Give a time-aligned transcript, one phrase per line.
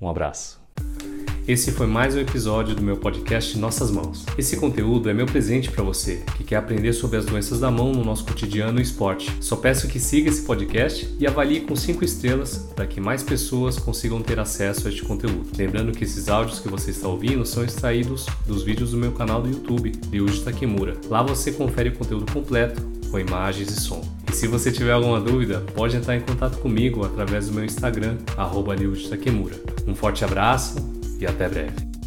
[0.00, 0.60] Um abraço.
[1.48, 4.26] Esse foi mais um episódio do meu podcast Nossas Mãos.
[4.36, 7.90] Esse conteúdo é meu presente para você que quer aprender sobre as doenças da mão
[7.90, 9.32] no nosso cotidiano e esporte.
[9.40, 13.78] Só peço que siga esse podcast e avalie com 5 estrelas para que mais pessoas
[13.78, 15.48] consigam ter acesso a este conteúdo.
[15.56, 19.40] Lembrando que esses áudios que você está ouvindo são extraídos dos vídeos do meu canal
[19.40, 20.98] do YouTube, Ryuji Takemura.
[21.08, 24.17] Lá você confere o conteúdo completo com imagens e som.
[24.38, 28.72] Se você tiver alguma dúvida, pode entrar em contato comigo através do meu Instagram, arroba
[29.84, 30.76] Um forte abraço
[31.18, 31.97] e até breve.